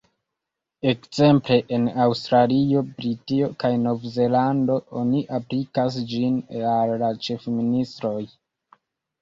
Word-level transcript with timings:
Ekzemple 0.91 1.57
en 1.77 1.83
Aŭstralio, 2.05 2.81
Britio 3.01 3.51
kaj 3.65 3.71
Novzelando 3.83 4.79
oni 5.03 5.23
aplikas 5.41 6.01
ĝin 6.15 6.41
al 6.75 6.97
la 7.05 7.15
ĉefministroj. 7.29 8.19